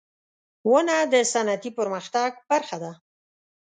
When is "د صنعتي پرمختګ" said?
1.13-2.29